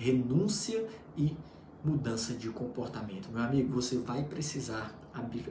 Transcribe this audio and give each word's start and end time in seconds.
renúncia 0.00 0.88
e 1.14 1.36
mudança 1.84 2.32
de 2.32 2.48
comportamento. 2.48 3.28
Meu 3.30 3.42
amigo, 3.42 3.74
você 3.74 3.98
vai 3.98 4.24
precisar 4.24 4.98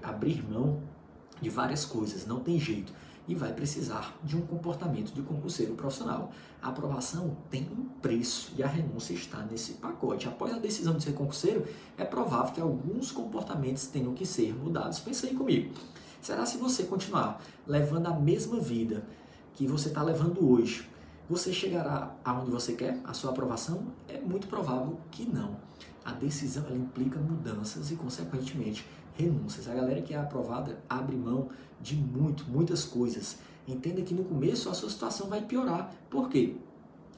abrir, 0.01 0.43
mão 0.43 0.81
de 1.39 1.51
várias 1.51 1.85
coisas, 1.85 2.25
não 2.25 2.39
tem 2.39 2.59
jeito. 2.59 2.91
E 3.27 3.35
vai 3.35 3.53
precisar 3.53 4.17
de 4.23 4.35
um 4.35 4.41
comportamento 4.41 5.13
de 5.13 5.21
concurseiro 5.21 5.75
profissional. 5.75 6.31
A 6.59 6.69
aprovação 6.69 7.37
tem 7.51 7.69
um 7.71 7.85
preço 8.01 8.51
e 8.57 8.63
a 8.63 8.67
renúncia 8.67 9.13
está 9.13 9.37
nesse 9.43 9.73
pacote. 9.73 10.27
Após 10.27 10.51
a 10.51 10.57
decisão 10.57 10.97
de 10.97 11.03
ser 11.03 11.13
concurseiro, 11.13 11.67
é 11.95 12.03
provável 12.03 12.51
que 12.51 12.59
alguns 12.59 13.11
comportamentos 13.11 13.85
tenham 13.85 14.15
que 14.15 14.25
ser 14.25 14.55
mudados. 14.55 14.97
Pensa 14.99 15.27
aí 15.27 15.35
comigo. 15.35 15.75
Será 16.19 16.43
se 16.47 16.57
você 16.57 16.83
continuar 16.83 17.39
levando 17.67 18.07
a 18.07 18.19
mesma 18.19 18.59
vida 18.59 19.05
que 19.53 19.67
você 19.67 19.89
está 19.89 20.01
levando 20.01 20.51
hoje, 20.51 20.89
você 21.29 21.53
chegará 21.53 22.15
aonde 22.25 22.49
você 22.49 22.73
quer? 22.73 22.99
A 23.03 23.13
sua 23.13 23.29
aprovação? 23.29 23.83
É 24.07 24.19
muito 24.19 24.47
provável 24.47 24.99
que 25.11 25.29
não. 25.29 25.57
A 26.03 26.11
decisão 26.11 26.65
ela 26.65 26.75
implica 26.75 27.19
mudanças 27.19 27.91
e, 27.91 27.95
consequentemente, 27.95 28.83
renúncias. 29.13 29.67
A 29.67 29.75
galera 29.75 30.01
que 30.01 30.13
é 30.13 30.17
aprovada 30.17 30.79
abre 30.89 31.15
mão 31.15 31.49
de 31.79 31.95
muito, 31.95 32.45
muitas 32.49 32.83
coisas. 32.83 33.37
Entenda 33.67 34.01
que 34.01 34.15
no 34.15 34.23
começo 34.23 34.69
a 34.69 34.73
sua 34.73 34.89
situação 34.89 35.29
vai 35.29 35.41
piorar. 35.41 35.93
Por 36.09 36.29
quê? 36.29 36.55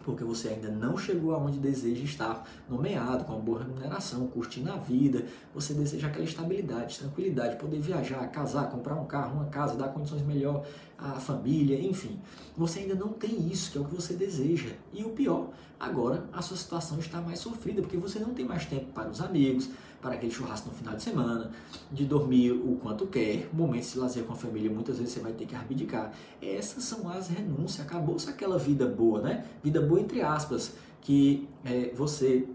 Porque 0.03 0.23
você 0.23 0.49
ainda 0.49 0.69
não 0.69 0.97
chegou 0.97 1.33
aonde 1.33 1.59
deseja 1.59 2.03
estar 2.03 2.47
nomeado, 2.69 3.25
com 3.25 3.33
uma 3.33 3.41
boa 3.41 3.63
remuneração, 3.63 4.27
curtindo 4.27 4.71
a 4.71 4.77
vida, 4.77 5.25
você 5.53 5.73
deseja 5.73 6.07
aquela 6.07 6.25
estabilidade, 6.25 6.99
tranquilidade, 6.99 7.57
poder 7.57 7.79
viajar, 7.79 8.25
casar, 8.31 8.69
comprar 8.69 8.95
um 8.95 9.05
carro, 9.05 9.35
uma 9.35 9.45
casa, 9.45 9.75
dar 9.75 9.89
condições 9.89 10.21
melhor 10.21 10.65
à 10.97 11.19
família, 11.19 11.79
enfim. 11.79 12.19
Você 12.55 12.79
ainda 12.79 12.95
não 12.95 13.09
tem 13.09 13.47
isso, 13.47 13.71
que 13.71 13.77
é 13.77 13.81
o 13.81 13.85
que 13.85 13.95
você 13.95 14.13
deseja. 14.13 14.69
E 14.93 15.03
o 15.03 15.09
pior, 15.09 15.49
agora 15.79 16.25
a 16.31 16.41
sua 16.41 16.57
situação 16.57 16.99
está 16.99 17.19
mais 17.21 17.39
sofrida, 17.39 17.81
porque 17.81 17.97
você 17.97 18.19
não 18.19 18.33
tem 18.33 18.45
mais 18.45 18.65
tempo 18.65 18.85
para 18.93 19.09
os 19.09 19.21
amigos, 19.21 19.69
para 20.01 20.15
aquele 20.15 20.31
churrasco 20.31 20.69
no 20.69 20.75
final 20.75 20.95
de 20.95 21.03
semana, 21.03 21.51
de 21.91 22.05
dormir 22.05 22.51
o 22.51 22.77
quanto 22.81 23.05
quer, 23.05 23.47
momentos 23.53 23.93
de 23.93 23.99
lazer 23.99 24.23
com 24.23 24.33
a 24.33 24.35
família, 24.35 24.69
muitas 24.69 24.97
vezes 24.97 25.13
você 25.13 25.19
vai 25.19 25.31
ter 25.31 25.45
que 25.45 25.55
abdicar. 25.55 26.11
Essas 26.41 26.83
são 26.83 27.07
as 27.09 27.27
renúncias, 27.27 27.85
acabou-se 27.85 28.27
aquela 28.27 28.57
vida 28.57 28.87
boa, 28.87 29.21
né? 29.21 29.45
Vida 29.63 29.79
entre 29.97 30.21
aspas, 30.21 30.73
que 31.01 31.47
é, 31.65 31.91
você 31.95 32.47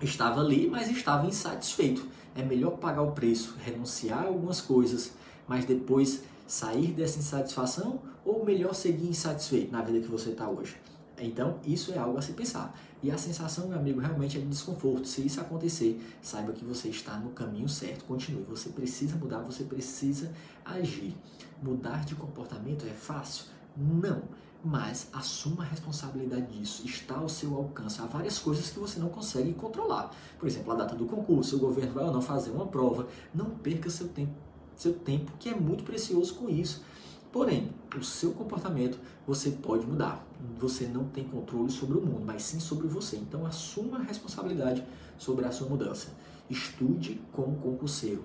estava 0.00 0.40
ali, 0.40 0.68
mas 0.68 0.90
estava 0.90 1.26
insatisfeito. 1.26 2.06
É 2.34 2.42
melhor 2.42 2.72
pagar 2.72 3.02
o 3.02 3.12
preço, 3.12 3.56
renunciar 3.64 4.24
a 4.24 4.26
algumas 4.26 4.60
coisas, 4.60 5.12
mas 5.46 5.64
depois 5.64 6.22
sair 6.46 6.92
dessa 6.92 7.18
insatisfação 7.18 8.00
ou 8.24 8.44
melhor 8.44 8.74
seguir 8.74 9.08
insatisfeito 9.08 9.72
na 9.72 9.82
vida 9.82 10.00
que 10.00 10.08
você 10.08 10.30
está 10.30 10.48
hoje? 10.48 10.76
Então, 11.20 11.58
isso 11.64 11.92
é 11.92 11.98
algo 11.98 12.16
a 12.18 12.22
se 12.22 12.32
pensar. 12.32 12.78
E 13.02 13.10
a 13.10 13.18
sensação, 13.18 13.68
meu 13.68 13.78
amigo, 13.78 14.00
realmente 14.00 14.38
é 14.38 14.40
de 14.40 14.46
desconforto. 14.46 15.06
Se 15.06 15.24
isso 15.24 15.40
acontecer, 15.40 16.00
saiba 16.22 16.52
que 16.52 16.64
você 16.64 16.88
está 16.88 17.16
no 17.16 17.30
caminho 17.30 17.68
certo. 17.68 18.04
Continue. 18.04 18.44
Você 18.44 18.68
precisa 18.70 19.16
mudar, 19.16 19.40
você 19.40 19.64
precisa 19.64 20.32
agir. 20.64 21.16
Mudar 21.62 22.04
de 22.04 22.14
comportamento 22.14 22.86
é 22.86 22.92
fácil? 22.92 23.46
Não. 23.78 24.22
Mas 24.64 25.08
assuma 25.12 25.62
a 25.62 25.66
responsabilidade 25.66 26.46
disso. 26.58 26.84
Está 26.84 27.16
ao 27.16 27.28
seu 27.28 27.54
alcance. 27.54 28.00
Há 28.02 28.06
várias 28.06 28.38
coisas 28.38 28.70
que 28.70 28.78
você 28.78 28.98
não 28.98 29.08
consegue 29.08 29.54
controlar. 29.54 30.10
Por 30.38 30.48
exemplo, 30.48 30.72
a 30.72 30.76
data 30.76 30.96
do 30.96 31.06
concurso, 31.06 31.56
o 31.56 31.60
governo 31.60 31.92
vai 31.92 32.04
ou 32.04 32.12
não 32.12 32.20
fazer 32.20 32.50
uma 32.50 32.66
prova. 32.66 33.06
Não 33.32 33.50
perca 33.50 33.88
seu 33.88 34.08
tempo, 34.08 34.32
seu 34.74 34.92
tempo 34.92 35.32
que 35.38 35.48
é 35.48 35.54
muito 35.54 35.84
precioso 35.84 36.34
com 36.34 36.48
isso. 36.48 36.82
Porém, 37.30 37.72
o 37.96 38.02
seu 38.02 38.32
comportamento 38.32 38.98
você 39.26 39.50
pode 39.50 39.86
mudar. 39.86 40.26
Você 40.58 40.86
não 40.86 41.04
tem 41.04 41.24
controle 41.24 41.70
sobre 41.70 41.98
o 41.98 42.00
mundo, 42.00 42.22
mas 42.24 42.42
sim 42.42 42.58
sobre 42.58 42.88
você. 42.88 43.16
Então, 43.16 43.46
assuma 43.46 43.98
a 43.98 44.02
responsabilidade 44.02 44.82
sobre 45.16 45.44
a 45.44 45.52
sua 45.52 45.68
mudança. 45.68 46.08
Estude 46.50 47.20
como 47.32 47.58
concurseiro 47.58 48.24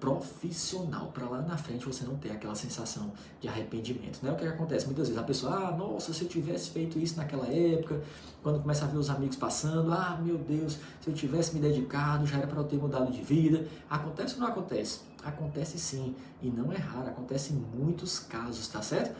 profissional, 0.00 1.08
para 1.12 1.28
lá 1.28 1.42
na 1.42 1.56
frente 1.56 1.84
você 1.84 2.04
não 2.04 2.16
ter 2.16 2.30
aquela 2.30 2.54
sensação 2.54 3.12
de 3.40 3.48
arrependimento. 3.48 4.20
Né? 4.22 4.30
O 4.30 4.36
que, 4.36 4.42
que 4.42 4.48
acontece? 4.48 4.86
Muitas 4.86 5.08
vezes 5.08 5.20
a 5.20 5.24
pessoa, 5.24 5.54
ah, 5.54 5.76
nossa, 5.76 6.12
se 6.12 6.22
eu 6.22 6.28
tivesse 6.28 6.70
feito 6.70 6.98
isso 6.98 7.16
naquela 7.16 7.46
época, 7.46 8.00
quando 8.42 8.60
começa 8.60 8.84
a 8.84 8.88
ver 8.88 8.98
os 8.98 9.10
amigos 9.10 9.36
passando, 9.36 9.92
ah, 9.92 10.18
meu 10.22 10.38
Deus, 10.38 10.78
se 11.00 11.08
eu 11.08 11.14
tivesse 11.14 11.54
me 11.54 11.60
dedicado, 11.60 12.26
já 12.26 12.38
era 12.38 12.46
para 12.46 12.60
eu 12.60 12.64
ter 12.64 12.76
mudado 12.76 13.10
de 13.10 13.22
vida. 13.22 13.66
Acontece 13.90 14.34
ou 14.34 14.40
não 14.40 14.48
acontece? 14.48 15.00
Acontece 15.24 15.78
sim, 15.78 16.14
e 16.40 16.48
não 16.48 16.72
é 16.72 16.76
raro, 16.76 17.08
acontece 17.08 17.52
em 17.52 17.56
muitos 17.56 18.20
casos, 18.20 18.68
tá 18.68 18.80
certo? 18.80 19.16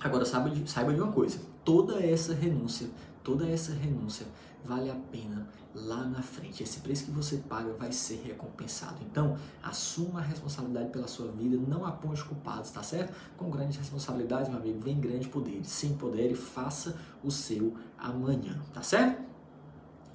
Agora 0.00 0.24
saiba 0.24 0.50
de, 0.50 0.68
saiba 0.68 0.92
de 0.92 1.00
uma 1.00 1.12
coisa, 1.12 1.38
toda 1.64 2.04
essa 2.04 2.34
renúncia, 2.34 2.88
toda 3.26 3.44
essa 3.44 3.72
renúncia 3.72 4.24
vale 4.64 4.88
a 4.88 4.94
pena 4.94 5.48
lá 5.74 6.04
na 6.04 6.22
frente. 6.22 6.62
Esse 6.62 6.78
preço 6.78 7.06
que 7.06 7.10
você 7.10 7.38
paga 7.38 7.72
vai 7.72 7.90
ser 7.90 8.22
recompensado. 8.24 8.98
Então, 9.02 9.36
assuma 9.60 10.20
a 10.20 10.22
responsabilidade 10.22 10.90
pela 10.90 11.08
sua 11.08 11.32
vida, 11.32 11.56
não 11.56 11.84
aponte 11.84 12.24
culpados, 12.24 12.70
tá 12.70 12.84
certo? 12.84 13.12
Com 13.36 13.50
grandes 13.50 13.78
responsabilidades, 13.78 14.48
meu 14.48 14.60
amigo, 14.60 14.78
vem 14.80 15.00
grande 15.00 15.26
poder. 15.26 15.60
Sem 15.64 15.96
poder, 15.96 16.36
faça 16.36 16.96
o 17.24 17.30
seu 17.30 17.74
amanhã, 17.98 18.62
tá 18.72 18.82
certo? 18.82 19.20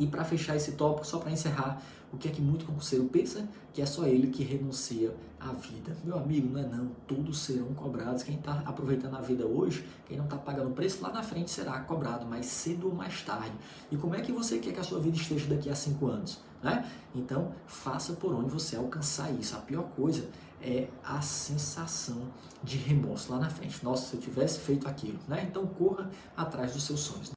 E 0.01 0.07
para 0.07 0.23
fechar 0.25 0.55
esse 0.55 0.71
tópico, 0.71 1.05
só 1.05 1.19
para 1.19 1.29
encerrar, 1.29 1.79
o 2.11 2.17
que 2.17 2.27
é 2.27 2.31
que 2.31 2.41
muito 2.41 2.65
concurseiro 2.65 3.05
pensa? 3.05 3.47
Que 3.71 3.83
é 3.83 3.85
só 3.85 4.07
ele 4.07 4.31
que 4.31 4.41
renuncia 4.41 5.15
à 5.39 5.53
vida. 5.53 5.95
Meu 6.03 6.17
amigo, 6.17 6.51
não 6.51 6.59
é 6.59 6.65
não. 6.65 6.87
Todos 7.07 7.37
serão 7.37 7.71
cobrados. 7.75 8.23
Quem 8.23 8.37
está 8.37 8.63
aproveitando 8.65 9.15
a 9.15 9.21
vida 9.21 9.45
hoje, 9.45 9.87
quem 10.07 10.17
não 10.17 10.25
está 10.25 10.37
pagando 10.37 10.71
preço, 10.71 11.03
lá 11.03 11.13
na 11.13 11.21
frente 11.21 11.51
será 11.51 11.79
cobrado, 11.81 12.25
mais 12.25 12.47
cedo 12.47 12.87
ou 12.87 12.95
mais 12.95 13.21
tarde. 13.21 13.53
E 13.91 13.95
como 13.95 14.15
é 14.15 14.21
que 14.21 14.31
você 14.31 14.57
quer 14.57 14.73
que 14.73 14.79
a 14.79 14.83
sua 14.83 14.99
vida 14.99 15.15
esteja 15.15 15.45
daqui 15.45 15.69
a 15.69 15.75
cinco 15.75 16.07
anos? 16.07 16.39
Né? 16.63 16.83
Então, 17.13 17.51
faça 17.67 18.13
por 18.13 18.33
onde 18.33 18.49
você 18.49 18.75
alcançar 18.75 19.31
isso. 19.39 19.55
A 19.55 19.59
pior 19.59 19.83
coisa 19.95 20.27
é 20.63 20.87
a 21.03 21.21
sensação 21.21 22.23
de 22.63 22.77
remorso 22.77 23.31
lá 23.31 23.37
na 23.37 23.51
frente. 23.51 23.83
Nossa, 23.83 24.07
se 24.07 24.15
eu 24.15 24.19
tivesse 24.19 24.61
feito 24.61 24.87
aquilo. 24.87 25.19
Né? 25.27 25.45
Então, 25.47 25.67
corra 25.67 26.09
atrás 26.35 26.73
dos 26.73 26.81
seus 26.81 27.01
sonhos. 27.01 27.31